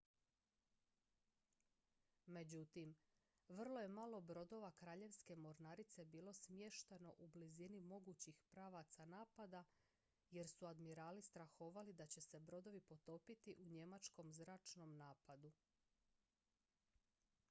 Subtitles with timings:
[2.25, 2.93] međutim
[3.49, 9.63] vrlo je malo brodova kraljevske mornarice bilo smješteno u blizini mogućih pravaca napada
[10.31, 15.53] jer su admirali strahovali da će se brodovi potopiti u njemačkom zračnom napadu